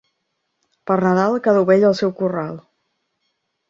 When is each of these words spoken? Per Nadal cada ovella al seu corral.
Per 0.91 0.97
Nadal 1.09 1.39
cada 1.51 1.63
ovella 1.69 1.91
al 1.93 1.97
seu 2.03 2.19
corral. 2.25 2.61